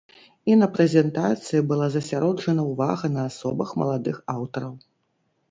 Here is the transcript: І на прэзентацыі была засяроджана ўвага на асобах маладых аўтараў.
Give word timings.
І 0.51 0.53
на 0.61 0.67
прэзентацыі 0.77 1.61
была 1.73 1.89
засяроджана 1.97 2.65
ўвага 2.71 3.11
на 3.19 3.27
асобах 3.29 3.77
маладых 3.83 4.17
аўтараў. 4.37 4.75